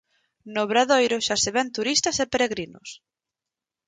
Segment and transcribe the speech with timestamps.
[0.53, 2.89] No Obradoiro xa se ven turistas e peregrinos.